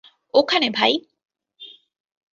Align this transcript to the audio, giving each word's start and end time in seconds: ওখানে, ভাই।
ওখানে, 0.33 0.67
ভাই। 0.69 0.93